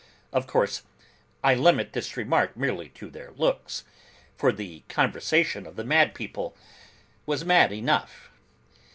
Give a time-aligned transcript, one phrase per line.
[0.33, 0.81] Of course
[1.43, 3.83] I limit this remark merely to their looks;
[4.35, 6.57] for the conversation of the mad people
[7.27, 8.31] was mad enough.